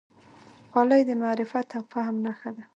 خولۍ 0.71 1.01
د 1.05 1.11
معرفت 1.21 1.67
او 1.77 1.83
فهم 1.93 2.15
نښه 2.25 2.49
ده. 2.55 2.63